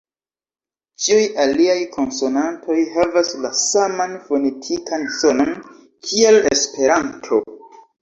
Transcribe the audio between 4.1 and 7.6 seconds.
fonetikan sonon kiel Esperanto